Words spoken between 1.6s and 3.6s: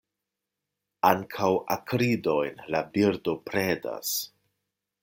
akridojn la birdo